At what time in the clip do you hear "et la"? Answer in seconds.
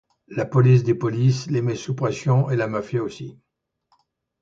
2.49-2.65